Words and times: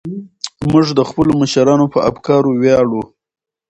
موږ 0.71 0.85
د 0.97 1.01
خپلو 1.09 1.31
مشرانو 1.41 1.85
په 1.93 1.99
افکارو 2.09 2.49
ویاړو. 2.61 3.01